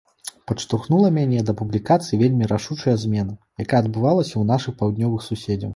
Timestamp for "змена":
3.05-3.39